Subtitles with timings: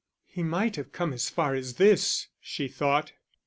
[0.25, 3.11] "He might have come as far this," she thought.